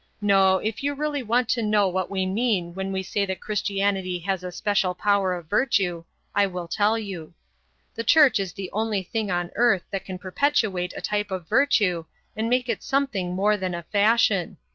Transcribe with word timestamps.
No, 0.19 0.57
if 0.57 0.81
you 0.81 0.95
really 0.95 1.21
want 1.21 1.47
to 1.49 1.61
know 1.61 1.87
what 1.87 2.09
we 2.09 2.25
mean 2.25 2.73
when 2.73 2.91
we 2.91 3.03
say 3.03 3.23
that 3.27 3.39
Christianity 3.39 4.17
has 4.17 4.43
a 4.43 4.51
special 4.51 4.95
power 4.95 5.35
of 5.35 5.45
virtue, 5.45 6.05
I 6.33 6.47
will 6.47 6.67
tell 6.67 6.97
you. 6.97 7.35
The 7.93 8.03
Church 8.03 8.39
is 8.39 8.51
the 8.53 8.71
only 8.73 9.03
thing 9.03 9.29
on 9.29 9.51
earth 9.53 9.83
that 9.91 10.03
can 10.05 10.17
perpetuate 10.17 10.95
a 10.97 11.01
type 11.05 11.29
of 11.29 11.47
virtue 11.47 12.05
and 12.35 12.49
make 12.49 12.67
it 12.67 12.81
something 12.81 13.35
more 13.35 13.57
than 13.57 13.75
a 13.75 13.83
fashion. 13.91 14.57